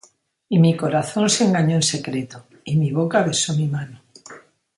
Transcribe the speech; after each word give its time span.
Y 0.49 0.57
mi 0.57 0.75
corazón 0.75 1.29
se 1.29 1.45
engañó 1.45 1.75
en 1.75 1.83
secreto, 1.83 2.47
Y 2.63 2.75
mi 2.75 2.91
boca 2.91 3.21
besó 3.21 3.53
mi 3.53 3.67
mano: 3.67 4.01